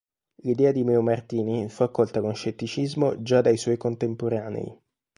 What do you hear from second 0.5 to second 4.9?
di Meomartini fu accolta con scetticismo già dai suoi contemporanei.